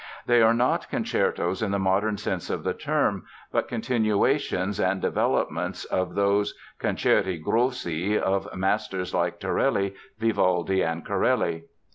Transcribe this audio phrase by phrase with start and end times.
[0.25, 5.85] They are not concertos in the modern sense of the term, but continuations and developments
[5.85, 11.65] of those "concerti grossi" of masters like Torelli, Vivaldi, and Corelli.